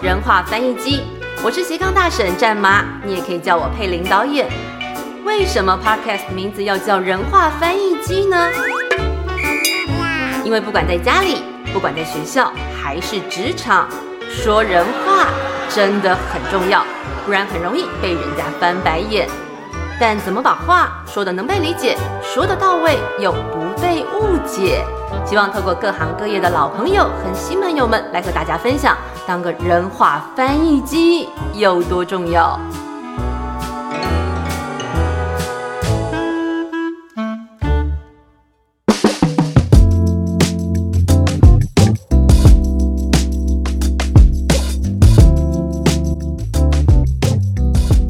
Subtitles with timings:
[0.00, 1.02] 人话翻译机，
[1.42, 4.48] 我是斜杠大婶战妈，你也可以叫我佩林导演。
[5.24, 8.48] 为什么 Podcast 名字要叫人话翻译机呢？
[10.44, 11.42] 因为不管在家里，
[11.72, 13.88] 不管在学校，还是职场，
[14.30, 15.26] 说人话
[15.68, 16.84] 真的很重要，
[17.26, 19.28] 不然很容易被人家翻白眼。
[20.00, 24.84] 但怎么把话说的能被理解，说的到位又不被误解？
[25.26, 28.96] 希望透过各行各业的老朋友和新朋友们来和大家分享，
[29.28, 32.58] 当个人话翻译机有多重要。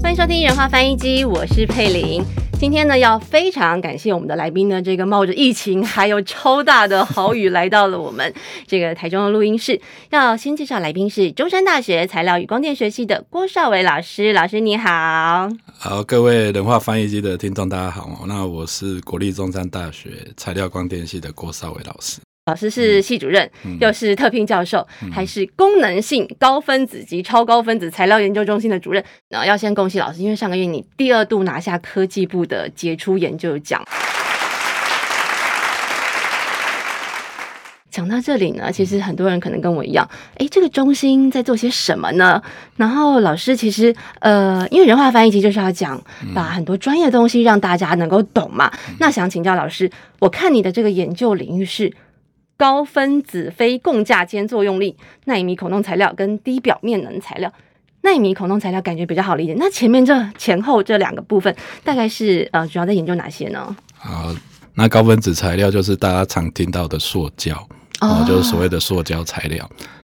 [0.01, 2.25] 欢迎收听人话翻译机，我是佩玲。
[2.61, 8.35] 今天呢，要非常感谢我们的来宾呢，这个冒着疫情还有超大的豪雨来到了我们
[8.67, 9.81] 这个台中的录音室。
[10.11, 15.49] 要先介绍来宾是中山大学材料与光电学系的郭少伟老师，老师你好。
[15.79, 22.19] 好，各位人话翻译机的听众大家好，那我是国立中山大学材料光电系的郭少伟老师。
[22.49, 23.47] 老师是系主任，
[23.79, 29.05] 又是特聘教授，还是功能性高分子及超高分子材料研究中心的主任。
[29.29, 33.85] 那要先恭喜老师，因为上个月你第二度拿下科技部的杰出研究奖。
[37.91, 42.43] 讲到这里呢，其实很多人可能跟我一样，诶，这个中心在做些什么呢？
[42.77, 46.03] 然后老师其实呃，因为人话翻译机就是要讲
[46.35, 48.73] 把很多专业的东西让大家能够懂嘛。
[48.99, 51.93] 那想请教老师，我看你的这个研究领域是。
[52.59, 57.51] 高分子非共价间作用力纳米孔洞材料跟低表面能材料，
[58.03, 59.55] 纳米孔洞材料感觉比较好理解。
[59.57, 63.77] 那前面这前后这两个部分，大概是呃主要在研究哪些呢？
[63.95, 64.35] 好，
[64.75, 67.55] 那高分子材料就是大家常听到的塑胶，
[68.01, 69.71] 哦，就是所谓的塑胶材料。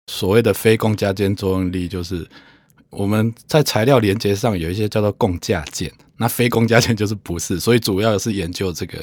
[0.09, 2.25] 所谓的非共价间作用力，就是
[2.89, 8.97] 我们在材料连接上有一些叫做共价键，那非共价键就是不是，所以主要是研究这个。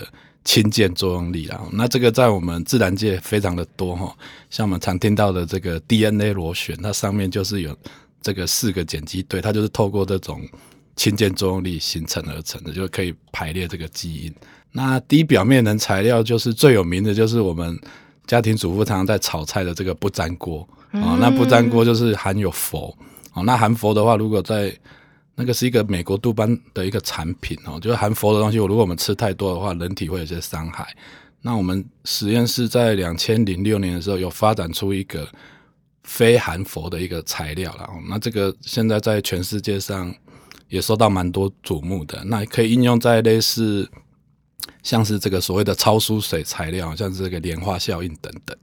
[0.44, 4.14] 氢键作用力啦，那这个在我们自然界非常的多哈，
[4.50, 7.74] 像我们常听到的这个 DNA 螺旋，它上面就是有
[8.20, 10.42] 这个四个碱基对，它就是透过这种
[10.96, 14.34] 氢键作用力形成而成的，就可以排列这个基因。
[14.70, 17.78] 那低表面能材料就是最有名的就是我们
[18.26, 22.94] 家庭主妇常常在炒菜的这个不粘锅啊，那不粘锅就是含有氟
[23.32, 24.76] 啊，那含氟的话，如果在
[25.36, 28.58] 那个是一个美国杜邦的一个产品哦，就是含氟的东西。
[28.58, 30.86] 如果我们吃太多的话，人体会有些伤害。
[31.42, 35.28] 那我们实验室在两千零六年的时候有发展出一个
[36.04, 37.88] 非含氟的一个材料了。
[38.08, 40.14] 那这个现在在全世界上
[40.68, 42.22] 也受到蛮多瞩目的。
[42.24, 43.86] 那可以应用在类似
[44.82, 48.56] 像是这个所谓的超疏水材料，像是这个莲花效应等等。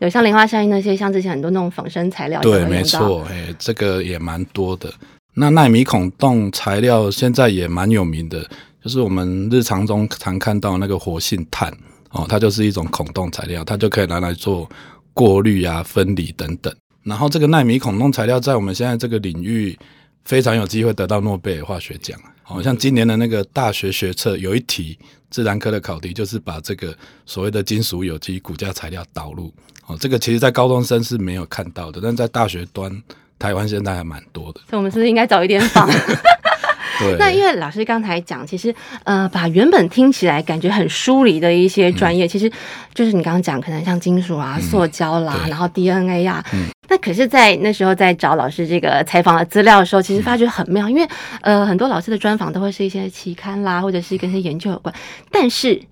[0.00, 4.92] 有像莲花效应那些，像之前很多那种仿生材料，对，没错，哎，这个也蛮多的。
[5.34, 8.46] 那纳米孔洞材料现在也蛮有名的，
[8.82, 11.72] 就是我们日常中常看到那个活性炭
[12.10, 14.68] 哦，它就是一种孔洞材料，它就可以拿来做
[15.14, 16.74] 过滤啊、分离等等。
[17.02, 19.76] 然后这个纳米孔洞材料在我们现在这个领域
[20.24, 22.20] 非常有机会得到诺贝尔化学奖。
[22.42, 24.98] 好像今年的那个大学学测有一题
[25.30, 26.94] 自然科的考题，就是把这个
[27.24, 29.50] 所谓的金属有机骨架材料导入。
[29.86, 33.02] 哦，这个其实在高中生是没有看到的，但在大学端。
[33.42, 35.90] 台湾现在还蛮多的，所以我们是不是应该早一点访？
[37.00, 37.16] 对。
[37.18, 38.72] 那因为老师刚才讲，其实
[39.02, 42.48] 呃，把原本听起来感觉很疏离的一些专业，其实
[42.94, 46.44] 就是你刚刚讲，可能像金属啊、塑胶啦，然后 DNA 呀。
[46.54, 46.66] 嗯。
[46.88, 51.08] 那可是，在那时候在找老师这个采访的资料的时候，其实发觉很妙，因为
[51.40, 54.94] 呃，很多老师的专访都会是一些期刊啦，或者是跟一些研究有关。
[55.32, 55.82] 但是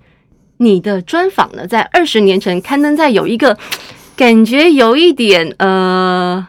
[0.58, 3.58] 你的专访呢，在二十年前刊登在有一个
[4.14, 6.46] 感觉有一点呃。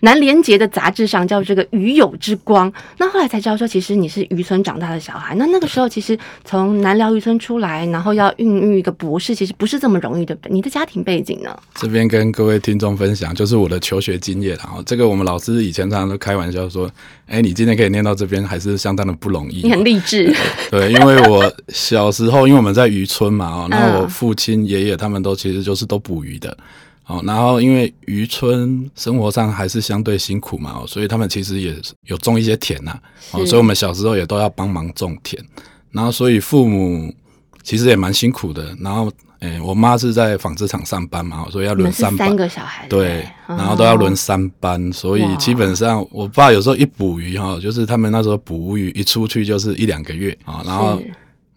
[0.00, 5.34] 南联杰的杂志上叫这个鱼友之光，那后来才知道说，其实你是渔村长大的小孩。
[5.34, 10.52] 那那个时候其实从南寮渔村出来，然后要孕育一个博士，其实不是这么容易，对不对？
[10.52, 11.56] 你的家庭背景呢？
[11.74, 14.56] 这边跟各位听众分享，就是我的求学经验。
[14.56, 16.90] 然后这个我们老师以前常常都开玩笑说，
[17.26, 19.62] 哎，你今天可以念到这边，还是相当的不容易。
[19.62, 20.34] 你很励志。
[20.70, 26.56] 对，因为我小时候，因为我们在渔村嘛，哦， 然后我父亲、爷爷他们都其实就是都捕鱼的。
[27.10, 31.74] 哦，然后因为渔村生活上还是相对辛苦嘛，哦所以他们其实也
[32.04, 32.96] 有种一些田呐，
[33.32, 35.44] 哦，所以我们小时候也都要帮忙种田，
[35.90, 37.12] 然后所以父母
[37.64, 38.76] 其实也蛮辛苦的。
[38.78, 39.10] 然后，
[39.40, 51.02] 诶，我妈是在纺织厂上班嘛，所以要轮三三个小孩，对，然后都要轮三班，所以基本上我爸有时候一捕鱼哈，就是他们那时候捕鱼一出去就是一两个月啊，然后。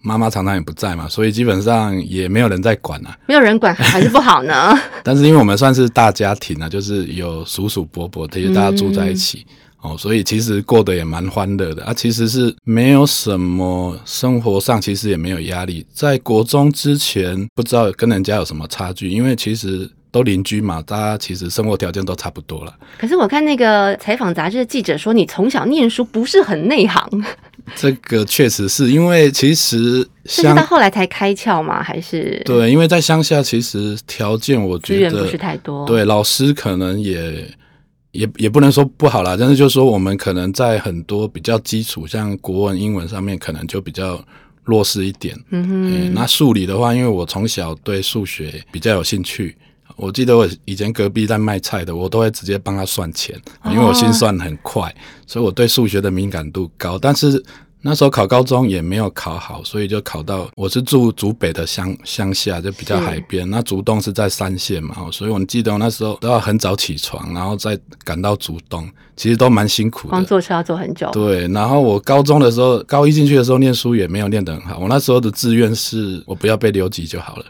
[0.03, 3.17] 妈妈常常也不在嘛，所以基本上也没有人在管啊。
[3.25, 4.77] 没有人管还是不好呢。
[5.03, 9.45] 但是因为我们算是大家庭啊，就是有叔叔伯伯这些大家住在一起。
[9.81, 15.85] 哦，所以其实过得也蛮欢乐的啊，其实是没有什么生活上其实也没有压力。
[15.91, 22.73] 在国中之前，不知道跟人家有什么差距，因为其实都邻居嘛，大家其实生活条件都差不多了。
[22.97, 27.25] 可是我看那个采访杂志的记者说，你从小念书不是很内行。
[27.75, 31.81] 这个确实是因为其实是到后来才开窍吗？
[31.81, 37.49] 还是对，因为在乡下其实条件我觉得不是太多，对老师可能也。
[38.13, 44.23] 也也不能说不好啦，但是就是说我们可能在很多比较基础，像国文、英文上面，可能就比较
[44.63, 45.35] 弱势一点。
[45.49, 49.57] 嗯哼，那数理的话，因为我从小对数学比较有兴趣，
[49.95, 54.93] 我记得我以前隔壁在卖菜的，我都会直接帮他算钱，因为我心算很快，
[55.27, 56.97] 所以我对数学的敏感度高。
[56.97, 57.43] 但是
[57.85, 63.49] 那时候考高中也没有考好，所以就考到我是住竹北的乡乡下，就比较海边。
[63.49, 70.11] 那竹东是在三线嘛，所以我记得我那时候都要很早起床，然后再赶到竹东，其实都蛮辛苦的。
[70.11, 71.09] 光坐车要坐很久。
[71.11, 74.79] 对，然后我高中的时候，高一进去的时候念书也没有念得很好。
[74.79, 77.45] 我那时候的志愿是我不要被留级就好了，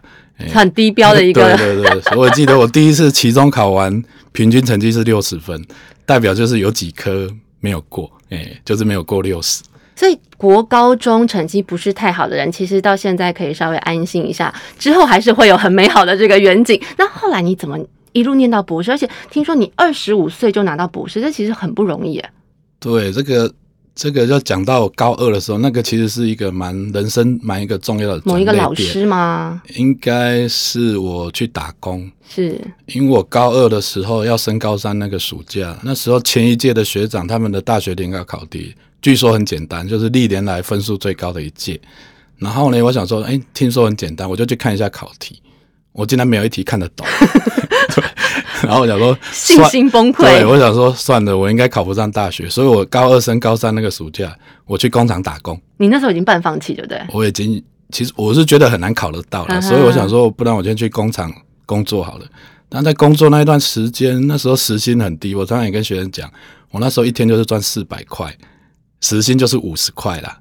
[0.54, 1.56] 很低标的一个。
[1.58, 5.64] 对对对，我记得我第一次期中考完，平均成绩是六十分，
[6.06, 9.64] 代表就是有几科没有过，哎，就是没有过六十。
[9.96, 16.82] 所以国高中成绩不是太好的人，其实到现在可以稍微安心一下，之后还是会有很美好的这个远景。
[16.98, 17.78] 那后来你怎么
[18.12, 18.92] 一路念到博士？
[18.92, 22.22] 而且听说你二十五岁就拿到博士，这其实很不容易。
[22.80, 23.50] 对，这个
[23.96, 29.62] 这个要讲到高二的时候，那个其实是一个蛮人生蛮一个重要的某一个老师吗？
[29.76, 38.74] 应该是我去打工，是因为我高二的时候要升高三那个暑假，那时候前一届的学长他们的大学联考考题。
[39.00, 41.80] 据说很简单，就是历年来分数最高的一届。
[42.40, 45.40] 然后呢，我想说，哎，听说很简单，我就去看一下考题。
[45.94, 47.08] 我竟然没有一题看得懂。
[47.96, 48.04] 对，
[48.64, 50.22] 然后我想说，信心崩溃。
[50.24, 52.50] 对，我想说，算了，我应该考不上大学。
[52.50, 54.36] 所以我高二升高三那个暑假，
[54.66, 55.60] 我去工厂打工。
[55.78, 57.02] 你那时候已经半放弃，对不对？
[57.12, 61.32] 我已经，其实我是觉得很难考得到了，所以我想说，不然我先去工厂
[61.66, 62.26] 工作好了。
[62.70, 66.28] 但在工作那一段时间，那时候时薪很低，我常常也跟学生讲，
[66.72, 68.36] 我那时候一天就是赚四百块。
[69.04, 70.40] 时薪就是五十块啦，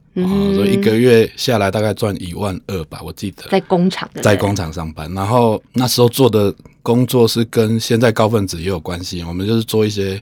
[0.55, 3.43] 所以一个月下来大概赚一万二吧，我记得。
[3.51, 10.17] 在工厂，在工厂上班，然后那时候做的工作是跟现在高分子也有关系，我们就是做一些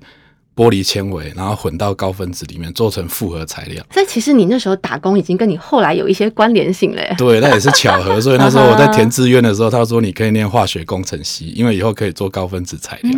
[0.57, 3.85] 玻璃纤维，然后混到高分子里面做成复合材料。
[3.93, 7.03] 所以其实你那时候打工已经跟你后来有一些关联性了。
[7.19, 8.19] 对，那也是巧合。
[8.19, 13.13] 所以那时候我在填志愿的时候，他说你可以念化学工程系，因为以后可以做高分子材料。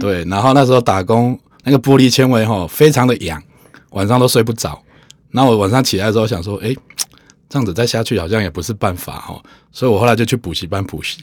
[0.00, 3.40] 对，然后那时候打工那个玻璃纤维哈，非常的痒。
[3.90, 4.80] 晚上都睡不着，
[5.30, 6.74] 那我晚上起来的时候想说，哎，
[7.48, 9.42] 这样子再下去好像也不是办法哦，
[9.72, 11.18] 所以我后来就去补习班补习，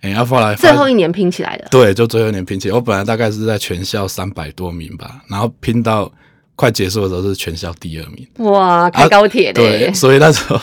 [0.00, 2.74] 哎，然后来最后一年拼起来的，对，就最后一年拼起来。
[2.74, 6.10] 我本来大概是在全校三百多名吧，然后拼到
[6.56, 8.26] 快结束的时候是全校第二名。
[8.50, 10.60] 哇，开高铁的，对，所以那时候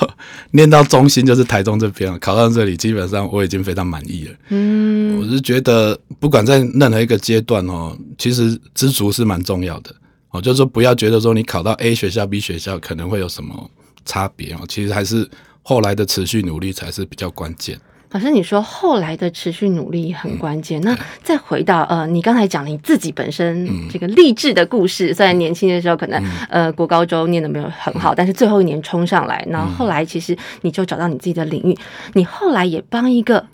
[0.51, 4.35] 念到中心就是台中这边，考到这里基本上我已经非常满意了。
[4.49, 9.95] 嗯，我是觉得不管在任何一个阶段哦，其实知足是蛮重要的。
[10.35, 13.69] 哦，就是说不要觉得说你考到 A 学校、B 学校可能会有什么
[14.03, 15.27] 差别哦，其实还是
[15.63, 17.79] 后来的持续努力才是比较关键。
[18.11, 31.77] 老师，你说后来的持续努力很关键，那再回到呃，你刚才讲你自己本身这个励志的故事，虽然年轻的时候可能呃国高中念的没有很好，但是最后一年冲上来，然后后来其实你就找到你自己的领域，
[32.13, 33.47] 你后来也帮一个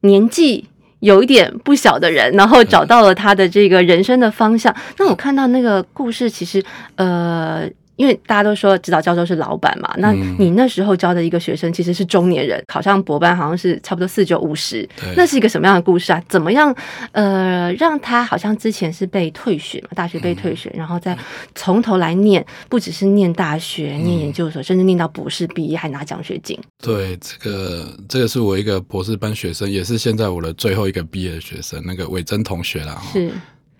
[0.00, 0.69] 年纪。
[1.00, 4.74] 有一点不小的人，然后找到了他的这个人生的方向。
[4.98, 6.64] 那我看到那个故事，其实
[6.96, 7.68] 呃。
[8.00, 16.22] 因为大家都说指导教授是老板嘛，那你那时候教的一个学生其实是中年人，考上博班好像是差不多四九五十，那是一个什么样的故事啊？
[16.26, 16.74] 怎么样
[17.12, 21.14] 呃让他好像之前是被退学嘛，大学被退学，然后再
[21.54, 26.58] 从头来念，不只是念大学、念研究所，甚至念到博士毕业还拿奖学金。
[26.82, 32.98] 对，这个这个是我一个博士班学生，也是现在我的最后一个毕业的学生，那个伟珍同学啦。
[33.12, 33.30] 是。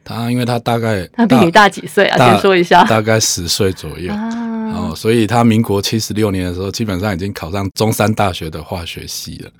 [0.04, 2.16] 他因为他大概 他比你大几岁啊？
[2.18, 9.50] 先说一下，大概十岁左右哦，所以他民国七十六年的时候，基本上已经考上中山大学的化学系了。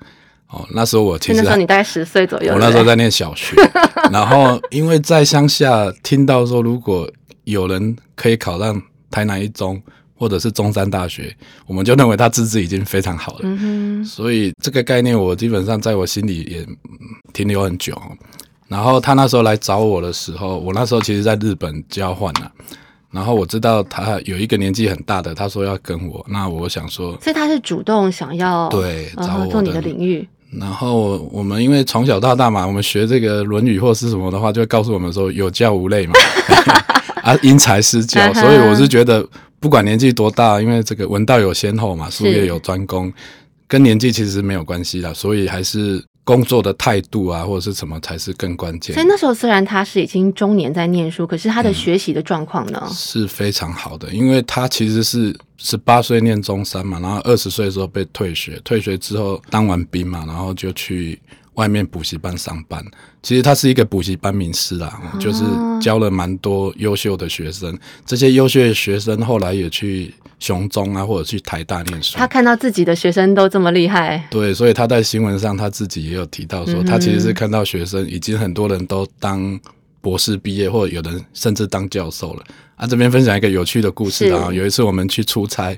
[0.49, 3.55] 哦，那时候我其实那时候你大概十岁左右，我那时候在念小学。
[4.11, 7.09] 然后因为在乡下听到说，如果
[7.45, 9.81] 有人可以考上台南一中
[10.15, 11.33] 或者是中山大学，
[11.65, 13.39] 我们就认为他资质已经非常好了。
[13.43, 16.65] 嗯所以这个概念我基本上在我心里也
[17.33, 17.99] 停留很久。
[18.71, 22.49] 然后他那时候来找我的时候，我那时候其实在日本交换了。
[23.11, 30.25] 然后我知道他有一个年纪很大的，他说要跟我，那我想说，所以他是主动想要对找我做你的领域。
[30.57, 36.13] 然后我们因为从小到大嘛，我们学这个《论语》或是什么的话，就会告诉我们说有教无类嘛，
[37.21, 38.33] 啊因材施教。
[38.33, 39.27] 所以我是觉得，
[39.59, 43.11] 不管年纪多大，因为这个文道有先后嘛，术业有专攻，
[43.67, 46.01] 跟年纪其实没有关系的，所以还是。
[46.35, 48.93] 工作的态度啊，或者是什么才是更关键。
[48.93, 61.19] 所以那时候虽然他是已经中年在念书，可是他的学习的状况呢是非常好的，因为他其实是十八岁念中三嘛，然后二十岁的时候被退学，退学之后当完兵嘛，然后就去。
[61.55, 62.83] 外面补习班上班，
[63.21, 65.43] 其实他是一个补习班名师啊，就是
[65.81, 67.77] 教了蛮多优秀的学生。
[68.05, 72.17] 这些优秀的学生后来也去雄中啊，或者去台大念书。
[72.17, 79.59] 他看到自己的学生都这么厉害，对，所以他在新闻上他自己也有提到说，他其实是看到学生已经很多人都当
[79.99, 82.43] 博士毕业，或者有人甚至当教授了。
[82.77, 85.77] 啊，这边分享一个有趣的故事啊，有一次我们去出差，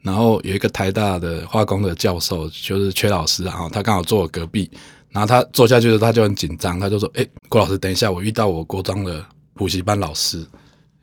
[0.00, 4.70] 然后有一个台大的化工的教授，就是缺老师啊，他刚好坐我隔壁。
[5.10, 9.24] 然后他坐下去的时候，他就很紧张，他就说：“哎，郭老师，等一下，我遇到我国中的
[9.54, 10.44] 补习班老师。”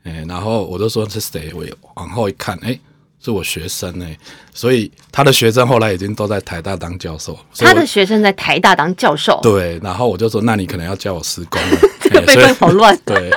[0.04, 1.64] 哎，然后我就说：“是谁？”我
[1.96, 2.78] 往后一看，哎，
[3.20, 4.16] 是我学生哎，
[4.54, 7.36] 所以他的学生后来已经都在台大当教授。
[7.58, 9.40] 他的学生在台大当教授。
[9.42, 11.78] 对，然后我就说：“那你可能要教我施工了。
[12.00, 12.96] ”这个辈分好乱。
[13.04, 13.32] 对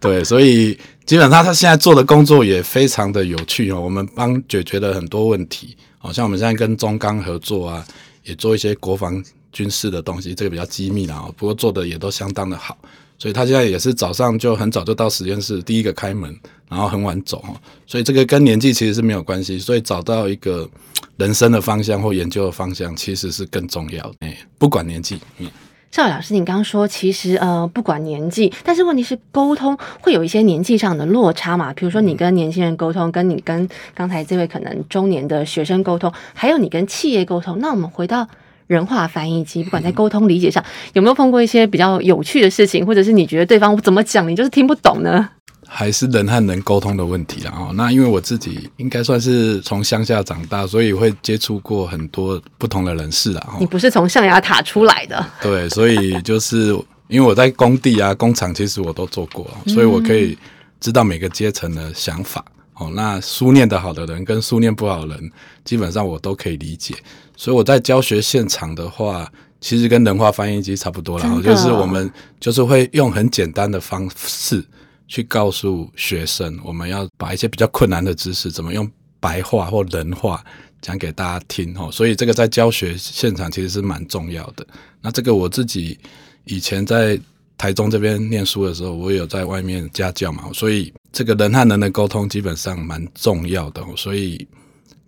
[0.00, 0.72] 对，所以
[1.04, 3.78] 基本上他现在做的工作也非常的有趣哦。
[3.78, 7.84] 我们帮解决了很多问题，好像我们现在跟中钢合作啊，
[8.24, 9.22] 也做一些国防。
[9.56, 12.76] 军事的东西，这个比较机密了不过做的也都相当的好，
[13.16, 17.42] 所以他现在也是早上就很早就到实验室，第一个开门，然后很晚走
[17.86, 20.68] 所以这个跟年纪其实是没有关系，所以找到一个
[21.16, 24.14] 人生的方向或研究的方向，其实是更重要的。
[24.20, 25.18] 哎，不管年纪。
[25.38, 25.48] 嗯，
[25.90, 31.72] 邵老师，你刚刚说其实呃不管年纪，但是问题是沟通会有一些年纪上的落差嘛？
[31.72, 38.28] 比如说你跟年轻人沟通，跟你跟刚才这位可能中年的学生沟通，还有你跟企业沟通，那我们回到。
[38.66, 45.28] 人话翻译机，不管在沟通理解上有没有碰过一些比较有趣的事情，或者是你觉得对方怎么讲你就是听不懂呢？
[45.68, 47.70] 还是人和人沟通的问题啊？
[47.74, 53.56] 那因为我自己应该算是从乡下长大，所以会接触过很多不同的人士啊。
[53.58, 55.26] 你不是从象牙塔出来的？
[55.42, 56.68] 对，所以就是
[57.08, 60.38] 因为我在工地啊、工厂，其实我都做过，所以我可以
[60.80, 62.44] 知道每个阶层的想法。
[62.78, 65.32] 哦，那书念得好的人跟书念不好的人，
[65.64, 66.94] 基本上我都可以理解。
[67.34, 69.30] 所以我在教学现场的话，
[69.62, 74.62] 其实跟人话翻译机差不多了，就是我们就是会用很简单的方式
[75.08, 78.86] 去告诉学生，我们要把一些比较困难的知识，怎么用
[79.20, 80.44] 白话或人话
[80.82, 81.74] 讲给大家听。
[81.78, 84.66] 哦，所以这个在教学现场其实是蛮重要的。
[85.00, 85.98] 那这个我自己
[86.44, 87.18] 以前在
[87.56, 90.92] 台中这边念书的时候，我有在外面家教嘛，所以。
[91.12, 94.46] 这个人和人的沟通基本上蛮重要的，所以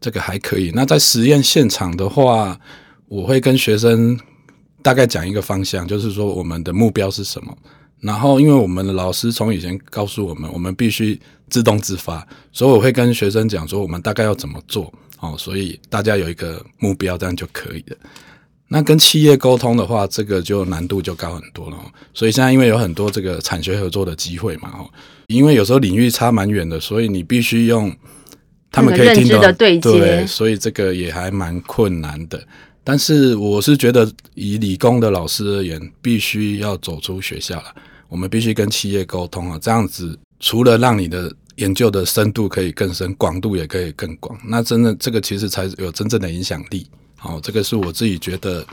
[0.01, 0.71] 这个还可以。
[0.75, 2.59] 那在实验现场的话，
[3.09, 4.19] 我会跟学生
[4.83, 7.57] 大概讲一个方向，就是说我们的目标是什么。
[8.01, 15.35] 然后，因为我们的老师从以前告诉我们，我们必须自动自发，所以我会跟学生讲说，我们大概要怎么做哦。
[15.37, 17.97] 所以大家有一个目标，这样就可以了。
[18.69, 21.77] 那跟企业沟通的话，这个就难度就高很多了。
[22.13, 24.91] 所以现在因为有很多这个产学合作的机会嘛，哦。
[25.29, 27.95] 因为有时候领域差蛮远的，所以你必须用
[28.71, 32.43] 他们可以听的对接，所以这个也还蛮困难的。
[32.85, 37.75] 但是我是觉得，以理工的老师而言，必须要走出学校了。
[38.09, 46.87] 我们必须跟企业沟通啊，这样子除了让你的研究的深度可以更深，广度也可以更广，那真的这个其实才有真正的影响力。
[47.19, 48.65] 好，这个是我自己觉得，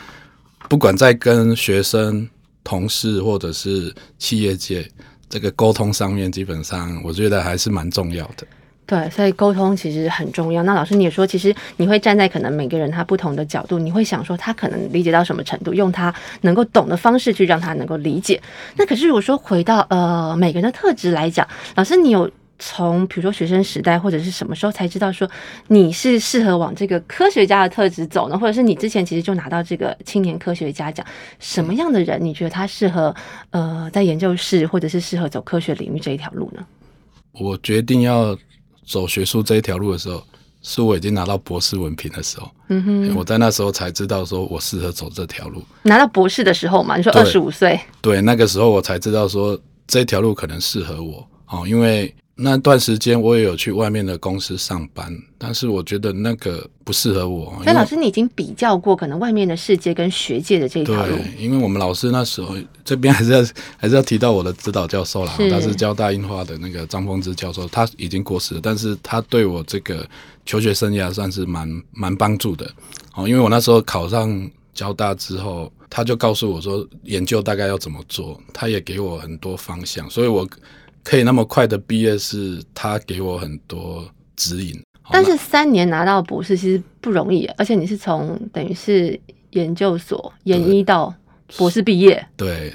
[0.70, 2.30] 不管在跟学生、
[2.64, 4.90] 同事或者是企业界。
[5.28, 8.46] 这个沟通上面，基本上我觉得还是蛮重要的。
[8.86, 10.62] 对，所以沟通其实很重要。
[10.62, 18.40] 那老师，你也说，其实你会站在可能每个人他不同的角度，你会想说他可能理解到什么程度，用他能够懂的方式去让他能够理解。
[18.78, 22.30] 那可是如果说回到呃每个人的特质来讲，老师你有？
[22.58, 25.30] 从比如说学生时代或者是什么时候才知道说
[25.68, 28.40] 你是适合往这个科学家的特质走呢？
[28.40, 31.06] 或者是你之前其实就拿到这个青年科学家奖？
[31.40, 33.14] 什么样的人你觉得他适合
[33.50, 36.66] 呃在研究室或者是适合走科学领域这一条路呢？
[37.34, 38.38] 我决定要
[38.86, 40.24] 走学术这一条路的时候，
[40.62, 42.50] 是我已经拿到博士文凭的时候。
[42.70, 45.62] 嗯哼，我在那时候才知道说我适合走这条路。
[45.84, 47.80] 拿到博士的时候嘛，你说二十五岁？
[48.02, 52.16] 对，那个时候我才知道说这条路可能适合我哦，因为。
[52.38, 57.46] 那段时间我也有去外面的公司上班，但是我觉得那个不适合我。
[57.64, 61.16] 所以老师，你已经比较过可能外面的世界跟学界的这条路。
[61.16, 63.42] 对，因为我们老师那时候这边还是要
[63.78, 70.06] 还是要提到我的指导教授啦，他是交大樱花的那个张丰之教授，他已经过世了，但是他对我这个
[70.46, 72.70] 求学生涯算是蛮蛮帮助的。
[73.14, 80.46] 哦，因为我那时候考上交大之后，他就告诉我说研究大概要怎么做，他也给我很多方向，所以我。
[81.06, 84.04] 可以那么快的毕业，是他给我很多
[84.36, 84.82] 指引。
[85.12, 89.18] 但是三年拿到博士其实不容易，而且你是从等于是
[89.52, 91.14] 研究所研一到
[91.58, 92.26] 博士毕业。
[92.36, 92.74] 对，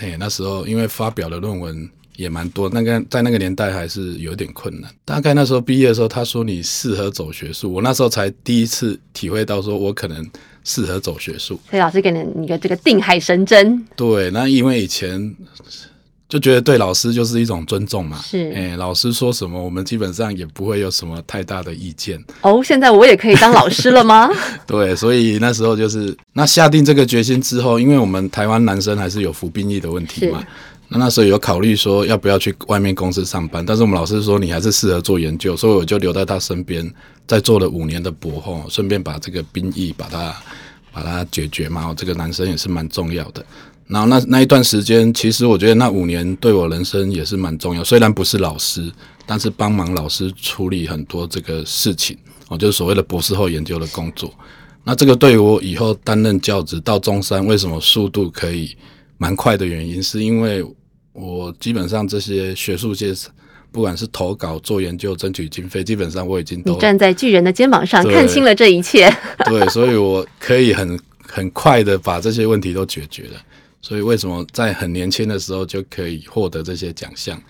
[0.00, 4.90] 哎，那时候因为发表的论文也蛮多，那个在那个年代还是有点困难。
[5.04, 10.28] 大概那时候毕业的时候，他说你适合走学术，我那时候才第一次体会到，说我可能
[10.64, 11.60] 适合走学术。
[11.70, 13.86] 所以老师给你一个这个定海神针。
[13.94, 15.32] 对，那因为以前。
[16.28, 22.22] 就觉得对老师就是一种尊重嘛，是，哎，老师说什么，我们基本上也不会有什么太大的意见。
[22.42, 24.28] 哦，现在我也可以当老师了吗？
[24.66, 30.44] 对，所以那时候就是那下定这个决心之后，因为我们台湾男生还是有服兵役的问题嘛，
[30.88, 36.86] 那那时候有考虑说要不要去外面公司上班，但是我们老师说你还是适合做研究，所以我就留在他身边，
[37.26, 40.36] 再做了五年的博后，顺便把这个兵役把它
[40.92, 41.94] 把它解决嘛。
[41.96, 43.42] 这个男生也是蛮重要的。
[43.88, 47.82] 然后那那一段时间，其实我觉得那五年对我人生也是蛮重要。
[47.82, 48.92] 虽然不是老师，
[49.24, 52.16] 但是帮忙老师处理很多这个事情，
[52.48, 54.30] 哦，就是所谓的博士后研究的工作。
[54.84, 58.76] 那这个对于我以后担任教职到中山，为什么速度可以
[59.16, 60.62] 蛮快的原因，是因为
[61.14, 63.12] 我基本上这些学术界，
[63.72, 69.10] 不管是投稿、做研究、争取经费，基本上我已经都站在巨人的肩膀上，看清了这一切。
[69.46, 73.40] 对，所以我可以很很快的把这些问题都解决了。
[73.88, 77.42] 所以，为什么在很年轻的时候就可以获得这些奖项？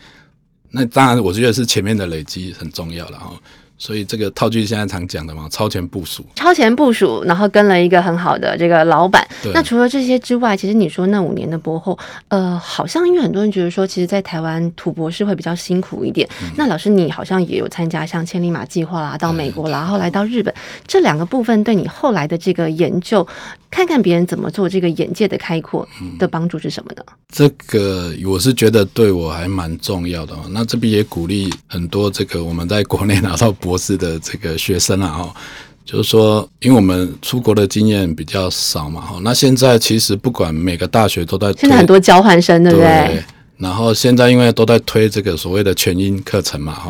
[0.70, 3.36] 那当然，我觉得是前面的累积很重要了哈。
[3.78, 9.26] 所以这个套句现在常讲的嘛，超前部署，超前部署，然后跟了一个很好的这个老板。
[9.54, 16.28] 那除了这些之外，其实你说那五年的博后，呃，好像因为很多人觉得说，其实，在台湾土博士会比较辛苦一点。
[16.56, 20.52] 那老师，你好像也有参加像千里马计划啦，到美国啦，后来到日本，
[20.84, 23.24] 这两个部分对你后来的这个研究，
[23.70, 27.02] 看看别人怎么做这个眼界的开阔的帮助是什么呢？
[27.32, 30.34] 这个我是觉得对我还蛮重要的。
[30.50, 33.67] 那这边也鼓励很多这个我们在国内拿到博。
[33.68, 35.34] 博士的这个学生啊，哈，
[35.84, 43.22] 就是说，因为我们出国的经验比较少嘛，哈，那现在其实不管每个大学都在，现在很多交换生，对不对？
[43.58, 46.88] 然后现在因为都在推这个所谓的全英课程嘛，哈，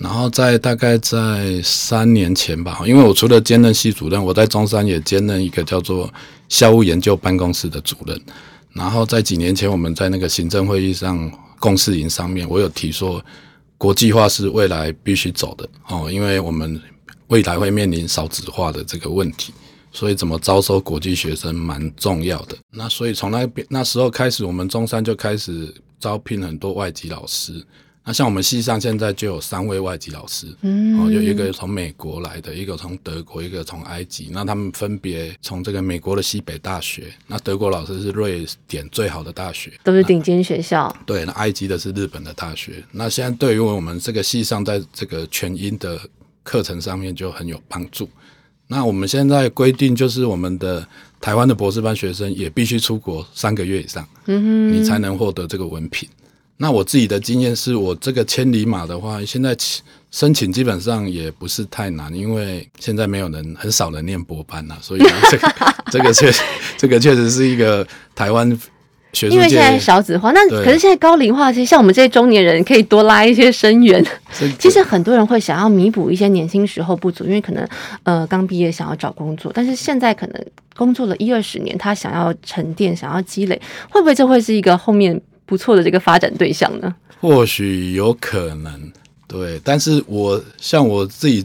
[0.00, 6.12] 然后在大概在三年前吧，因为我除了兼任系主任，我在中山也兼任一个叫做
[6.48, 8.20] 校务研究办公室的主任。
[8.72, 13.22] 然后在几年前，我们在那个行政会议上共事营上面，我有提说。
[13.78, 16.80] 国际化是未来必须走的哦，因为我们
[17.28, 19.54] 未来会面临少子化的这个问题，
[19.92, 22.56] 所以怎么招收国际学生蛮重要的。
[22.72, 27.64] 那所以从那边那时候开始，我们中山就开始招聘很多外籍老师。
[28.08, 34.30] 那像我们系上现在就有三位外籍老师，嗯，哦，有一个从美国来的，一个从德国，一个从埃及。
[34.32, 40.90] 那他们分别从这个美国的西北大学，那德国老师是瑞典最好的大学，都是顶尖学校。
[41.04, 42.82] 对，那埃及的是日本的大学。
[42.92, 46.00] 那现在对于我们这个系上，在这个全英的
[46.42, 48.08] 课程上面就很有帮助。
[48.68, 50.86] 那我们现在规定就是我们的
[51.20, 56.08] 台湾的博士班学生也必须出国三个月以上，你才能获得这个文凭。
[56.60, 59.56] 那我自己的经验是，我这个千里马的话，现在
[60.10, 65.54] 申请基本上也不是太难，因为现在没有人很少人念博班呐，所以这个
[65.90, 66.32] 这个确
[66.76, 68.50] 这个确实是一个台湾
[69.12, 74.04] 学术因为现在少子化，那可是现在高龄化，其实像我们这些中年人可以多拉一些生源。
[74.58, 77.64] 其实很多人会想要弥补一些年轻时候不足，因为可能
[78.02, 85.20] 呃刚毕业想要找工作，但是现在可能工作了一二十年，他想要沉淀，想要积累，会不会这会是一个后面？
[85.48, 88.92] 不错的这个发展对象呢，或许有可能，
[89.26, 89.58] 对。
[89.64, 91.42] 但是我像我自己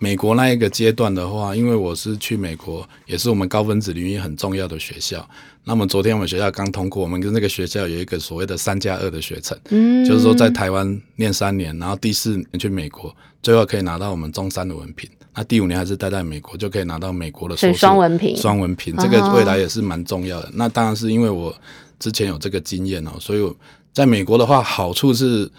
[0.00, 5.24] 美国那一个阶段的话，因为我是去美国，也是我们高分子领域很重要的学校。
[5.62, 15.08] 那么昨天我们学校刚通过，我们跟那个学校有一个所谓的三加二的学程，嗯，就是说在台湾念三年，然后第四年去美国，最后可以拿到我们中山的文凭。
[15.32, 18.36] 那第五年还是待在美国，就可以拿到美国的双文凭。
[18.36, 20.50] 双文凭这个未来也是蛮重要的。
[20.52, 21.54] 那当然是因为我。
[21.98, 23.56] 之前有这个经验哦，所以
[23.92, 25.50] 在美国的话，好处是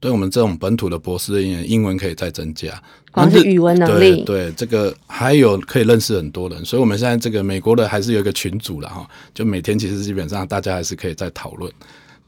[0.00, 11.70] 对我们这种本土的博士人员，英文可以再增加，光是语文能力，对这个还有可以认识很多人，所以我们现在这个美国的还是有一个群组了哈，就每天其实基本上大家还是可以在讨论。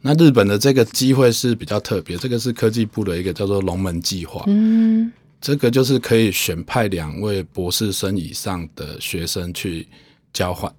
[0.06, 4.44] 那日本的这个机会是比较特别，这个是科技部的一个叫做龙门计划。
[4.46, 9.88] 嗯，这个就是可以选派两位博士生以上的学生去
[10.32, 10.70] 交换。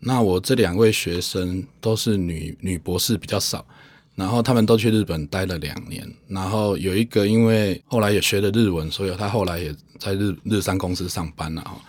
[0.00, 3.64] 那我这两位学生都是女女博士比较少，
[4.14, 11.80] 然后他们都去日本待了两年，然后有一个因为后来也学了日文，所以他后来也在日日商公司上班了哈。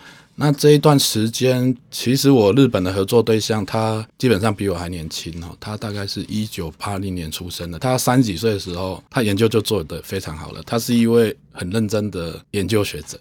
[0.41, 13.19] 那这一段时间，其实我日本的合作对象，他基本上比我还年轻哦，他大概是一九八零年出生的，他三十几岁的时候，他研究就做得非常好了，他是一位很认真的研究学者。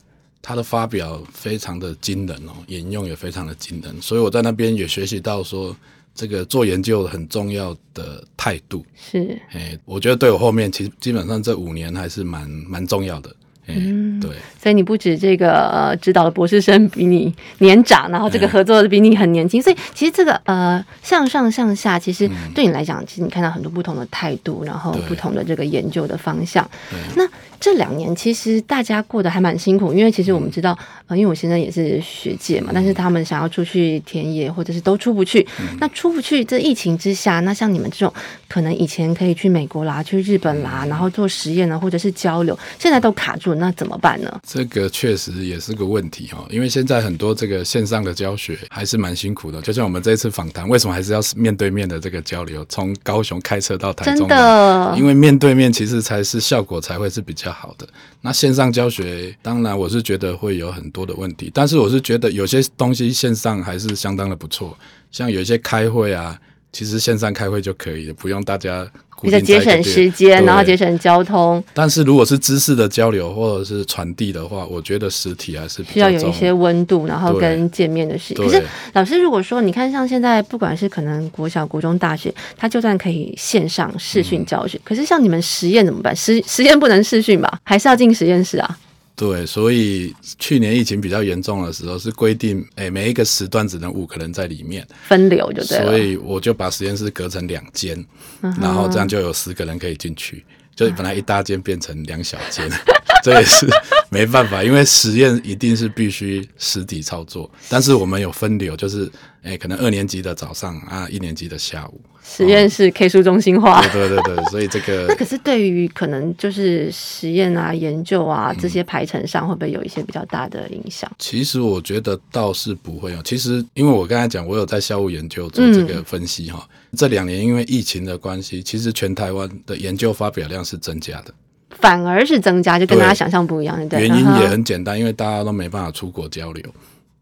[0.48, 5.76] 他的发表非常的惊人哦，引用也非常的惊人，所以我在那边也学习到说，
[6.14, 13.30] 这个做研究很重要的态度是，哎，我觉得对我后面其实基本上这五年还是蛮蛮重要的。
[13.68, 14.30] 嗯，对，
[14.62, 26.68] 所以你不止这个呃，指导的博士生比你年长，然后这个合作的比你很年轻，所以其实这个呃向上向下，其实对你来讲，其实你看到很多不同的态度，然后不同的这个研究的方向。
[27.14, 27.28] 那
[27.60, 30.78] 这两年其实大家过得还蛮辛苦，因为其实我们知道，
[31.08, 35.46] 呃，因为我现在也是学姐嘛，但是他们想要出去田野或者是都出不去，
[35.80, 38.14] 那出不去，这疫情之下，那像你们这种
[38.48, 43.57] 可能以前可以去美国啦、去日本啦，然后做实验呢，或者是交流，现在都卡住。
[43.58, 44.40] 那怎么办呢？
[44.46, 49.60] 这个确实也是个问题哈，因为现在很多这个线上的教学还是蛮辛苦的。
[49.60, 52.64] 就像我们这一次访谈，为什么还是要面对面的这个交流？
[52.68, 57.86] 从高雄开车到台中，真的，因为面对面其实才是效果才会是比较好的。
[58.20, 64.76] 那线上教学，当然我是觉得会有很多的问题，但是我是觉得有些东西线上还是相当的不错，
[65.10, 66.38] 像有一些开会啊。
[66.72, 68.86] 其实线上开会就可以了，不用大家
[69.22, 71.62] 比较节省时间，然后节省交通。
[71.74, 78.34] 但是如果是知识的交流或者是传递的话，我觉得实体还是需要有一些温度，然后跟见面的事。
[78.34, 86.14] 可是老师，如果说你看像现在，不管是可能国小、国中、大学，他就算可以线上视讯教学，可是像你们实验怎么办？
[86.14, 87.58] 实实验不能视讯吧？
[87.64, 88.78] 还是要进实验室啊？
[89.18, 98.02] 对，所以去年疫情比较严重的时候，是规定，哎，每一个时段只能五个人在里面分流，就对所以我就把实验室隔成两间，
[98.40, 100.44] 然后这样就有十个人可以进去，
[100.76, 102.70] 就本来一大间变成两小间，
[103.22, 103.66] 这也是
[104.10, 109.10] 没办法，因为实验一定是必须实体操作，但是我们有分流，就是。
[109.40, 121.10] 哎，可能二年级的早上啊，一年级的下午，实验室 K 书中心化，对对对，所以这个那可是对于可能就是实验啊、研究啊这些排程上，会不会有一些比较大的影响？
[121.18, 123.22] 其实我觉得倒是不会哦。
[123.24, 126.68] 其实因为我刚才讲，我有在校务研究做这个分析哈。
[126.96, 131.32] 这两年因为疫情的关系，其实全台湾的研究发表量是增加的，
[131.70, 133.78] 反而是增加，就跟大家想象不一样。
[133.90, 136.64] 原因也很简单，因为大家都没办法出国交流。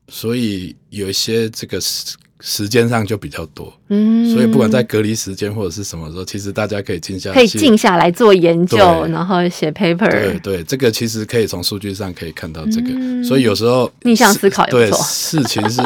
[0.08, 10.10] 所以有一些这个时时间上就比较多，嗯，所以不管在隔离时间或者是什么时候，其实大家可以静下，可以静下来做研究，然后写 paper。
[10.10, 12.88] 对对，这个其实可以从数据上可以看到这个。
[13.22, 15.80] 所以有时候逆向思考对事情是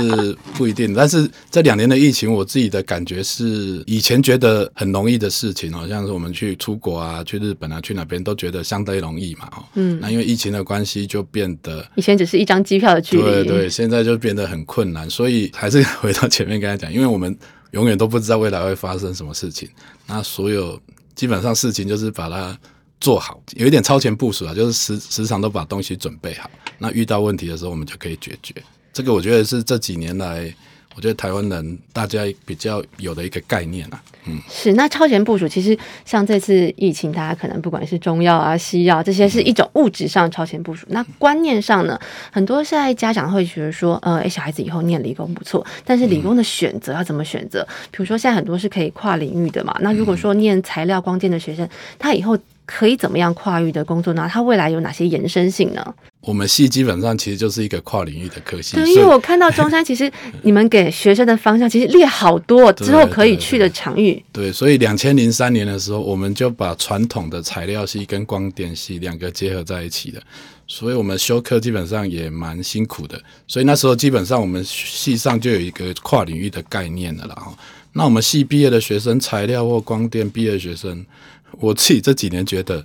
[0.54, 17.36] 不一定，但是这 两年的疫情，我自己的感觉是，以前觉得很容易的事情，好像是我们去出国啊，去日本啊，去哪边都觉得相对容易嘛，哦，嗯，那因为疫情的关系，就变得以前只是一张机票的距离，对对，现在就变得很困难，所以还是回到前面跟他讲，因为我们
[17.72, 19.68] 永远都不知道未来会发生什么事情，
[20.06, 20.80] 那所有
[21.14, 22.58] 基本上事情就是把它
[23.00, 28.54] 做好，有一点超前部署啊，就是时时常都把东西准备好，那遇到问题的时候我们就可以解决。
[28.92, 30.54] 这个我觉得是这几年来。
[30.96, 40.86] 我觉得台湾人大家比较有的一个概念啊，嗯，是那超前部署，其实像这次疫情，大家可能不管是中药啊、西药，这些是一种物质上超前部署。
[40.90, 41.98] 那观念上呢，
[42.32, 47.66] 很多现在家长会觉得说，呃，小孩子以后念理工不错，但是理工的选择要怎么选择？
[47.90, 51.66] 比如说现在很多是可以跨领域的嘛，那如果说念材料光电的学生，
[51.98, 52.36] 他以后
[52.70, 54.28] 可以怎么样跨域的工作呢？
[54.30, 55.94] 它未来有哪些延伸性呢？
[56.20, 58.76] 我们系基本上其实就是一个跨领域的科系。
[58.76, 60.10] 对，因为我看到中山，其实
[60.42, 64.22] 你们给学生的方向其实列好多之后可以去的场域。
[64.30, 70.22] 对，所以两千零三年的时候，我们就把传统的材料系跟光电系两个结合在一起的。
[70.68, 73.20] 所以我们修课基本上也蛮辛苦的。
[73.48, 77.52] 所以那时候基本上我们系上就有一个跨领域的概念的了哈。
[77.92, 81.04] 那我们系毕业的学生，材料或光电毕业的学生，
[81.58, 82.84] 我自己这几年觉得。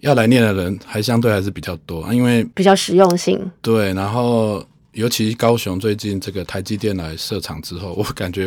[0.00, 3.40] 要来念的人还相对还是比较多，因为比较实用性。
[3.62, 8.46] 对，然后尤其高雄最近这个台积电来设厂之后， 我感觉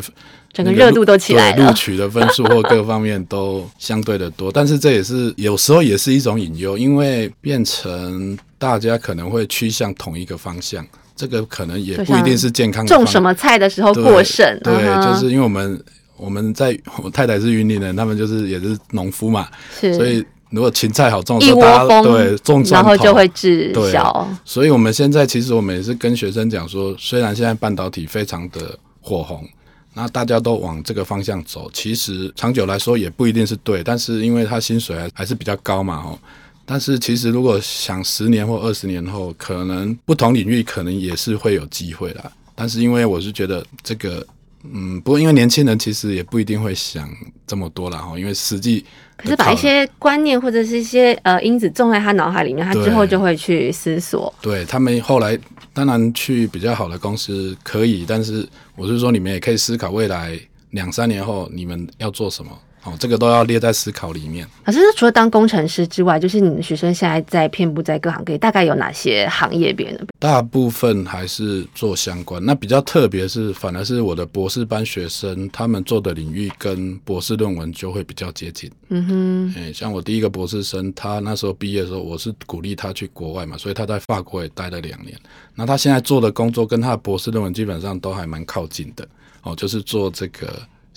[0.53, 4.51] 整个热度都起来了，录取的分数或各方面都相对的多。
[4.51, 12.85] 但是这也是有时候也是一种隐忧，因为变成大家可能会趋向同一个方向，这个可能也不一定是健康。
[12.85, 15.83] 种什么菜的时候过剩，对，就是因为我们。
[16.17, 19.47] 我们在我太太是云林人，他们就是也是农夫嘛，
[19.79, 24.27] 所以如果芹菜好种，一窝蜂，对，种然后就会滞销。
[24.43, 29.47] 所以我们现在其实我们也是跟学生讲说，虽然现在半导体非常的火红，
[29.93, 36.17] 那大家都往这个方向走，其实长久来说也不一定是对，但是因为他薪水还还是比较高嘛，哦。
[36.65, 42.31] 但是其实如果想十年或二十年后，可能不同领域可能也是会有机会啦。
[42.55, 44.25] 但是因为我是觉得这个。
[44.63, 47.09] 嗯，不过因为年轻人其实也不一定会想
[47.45, 48.83] 这么多了哈，因为实际
[49.15, 54.33] 可是把一些观念或者是一些呃因子种在他脑海里面，他之后就会去思索。
[54.41, 55.37] 对他们后来
[55.73, 60.37] 当然去比较好的公司可以，但是我是说你们也可以思考未来
[60.71, 62.51] 两三年后你们要做什么。
[62.87, 64.47] 哦，这个都要列在思考里面。
[64.63, 69.99] 老师，除了当工程师之外，就是你的学生现在在遍布在各行各业，大概有哪些行业别呢？
[70.19, 72.41] 大部分还是做相关。
[72.45, 78.71] 那比较特别是，反而是我的博士班学生，他们做的领域跟博士论文就会比较接近。
[78.87, 85.13] 嗯哼，哎，像我第一个博士生，他那时候毕业的时候，我是鼓励他去国外嘛，所以他在法国也待了两年。
[85.53, 89.05] 那他现在做的工作跟他的博士论文基本上都还蛮靠近的。
[89.41, 90.47] 哦，就是做这个。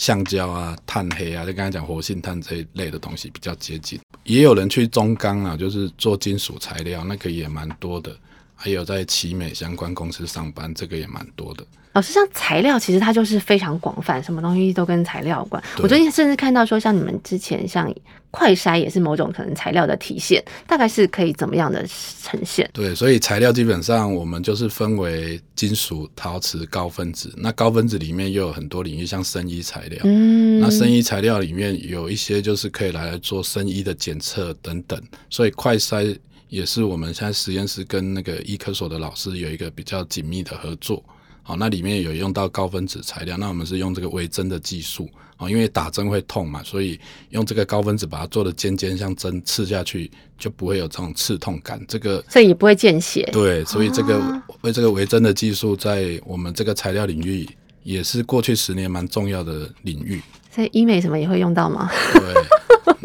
[0.01, 4.01] 橡胶啊，碳黑啊，就刚才讲活性炭这一类的东西比较接近。
[4.25, 8.17] 也有人去中钢啊，就是做金属材料，那个也蛮多的。
[8.63, 11.65] 还有在奇美相关公司上班，这个也蛮多的。
[11.95, 15.61] 老师，像材料其实它就是非常广泛，什么东西都跟材料有关。
[15.79, 17.93] 我最近甚至看到说，像你们之前像
[18.31, 21.85] 快筛也是某种可能材料的体现，大概是可以怎么样的
[22.23, 22.69] 呈现？
[22.73, 27.35] 对，所以材料基本上我们就是分为金属、陶瓷、高分子。
[27.37, 29.99] 那高分子里面又有很多领域，像生医材料。
[30.05, 35.03] 嗯，那生医材料里面有一些就是可以来做生医的检测等等。
[35.29, 36.17] 所以快筛
[36.51, 41.03] 也是我们现在实验室跟那个医科所的老师有一个比较紧密的合作。
[41.43, 51.81] 好，那里面有用到高分子材料，那我们是用这个微针的技术啊，因为打针会痛嘛，所以用这个高分子把它做的尖尖，像针刺下去就不会有这种刺痛感。
[51.89, 53.29] 这个所以也不会见血。
[53.33, 54.21] 对，所以这个
[54.61, 57.49] 为这个微针的技术在我们这个材料领域
[57.83, 60.21] 也是过去十年蛮重要的领域。
[60.55, 61.89] 所以医美什么也会用到吗？
[62.13, 62.35] 对。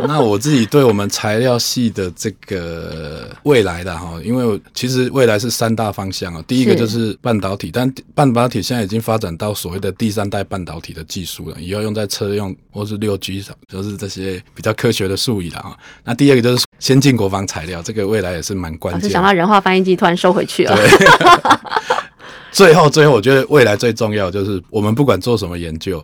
[0.08, 6.44] 那我自己对我们材料系的这个未来的哈，因为其实未来是三大方向啊。
[6.48, 15.78] 第一个就是半导体，但半导体现在已经发展到所谓的第三代半导体的技术了，以后用在车用或是六 G 上，就是这些比较科学的术语了啊。
[16.04, 19.10] 那第二个就是先进国防材料，这个未来也是蛮关键。
[19.10, 20.78] 想到人化翻译机突然收回去了。
[22.52, 26.02] 最后，最后，我觉得未来最重要就是我们不管做什么研究。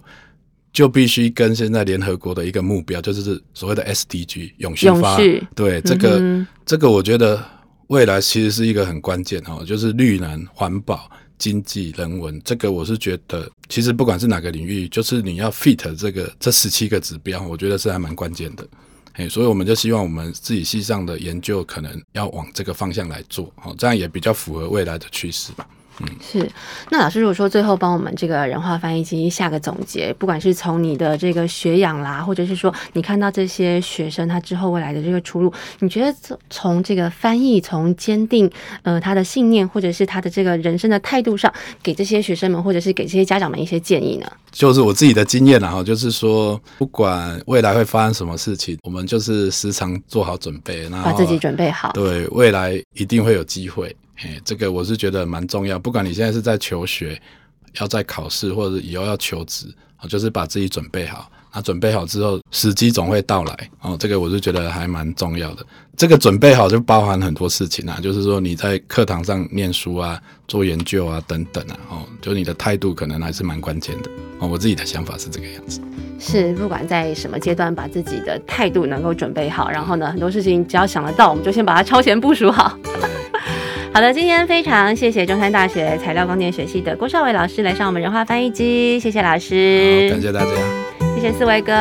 [0.74, 5.18] 就必须跟现在联合国的一个目标，就是所谓的 SDG 永续发。
[5.56, 7.44] 对这个，这个我觉得
[7.88, 12.42] 未来其实是一个很关键哦，就是绿能、环保、经济、人文。
[12.46, 18.66] 这个我是觉得，其实不管是哪个领域，就是你要 fit 这个这十七个指标，我觉得是还蛮关键的。
[19.16, 25.68] 哎，所以我们就希望我们自己系上的研究可能要往这个方向来做，好，这样也比较符合未来的趋势吧。
[26.22, 26.50] 是，
[26.90, 38.50] 那老师如果说最后帮我们这个人话翻译机下个总结，不管是从你的这个学养啦，或者是说你看到这些学生他之后未来的这个出路，你觉得从从这个翻译，从坚定
[38.84, 44.32] 呃他的信念，或者是他的这个人生的态度上，给这些学生们，或者是给这些家长们一些建议呢？
[44.52, 53.96] 就是我自己的经验啦，哈，就是说不管未来会发生什么事情，我们就是时常做好准备，然后把自己准备好，对未来一定会有机会。
[54.18, 55.80] 哎，这个我是觉得蛮重要。
[55.80, 57.20] 不管你现在是在求学，
[57.80, 61.30] 要在考试，或者以后要求职，啊，就是把自己准备好。
[61.54, 63.70] 那准备好之后，时机总会到来。
[63.82, 65.66] 哦，这个我是觉得还蛮重要的。
[65.98, 74.10] 这个准备好就包含很多事情啊，就是说你在课堂上念书啊、做研究啊等等啊，哦，就你的态度可能还是蛮关键的。
[74.40, 75.82] 哦，我自己的想法是这个样子。
[76.18, 82.78] 是，不管在什么阶段，把自己的态度能够准备好，然后呢，很多事情只要想得到，我们就先把它超前部署好。
[83.94, 90.52] 好的，今天非常谢谢中山大学材料光电学系的郭少伟老师来上我们人话翻译机，谢谢老师，感谢大家，
[91.14, 91.74] 谢谢四维哥。